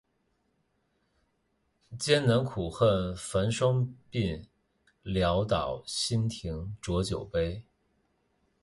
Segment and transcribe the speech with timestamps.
[1.99, 4.43] 艰难苦恨繁霜鬓，
[5.03, 7.63] 潦倒新停浊酒杯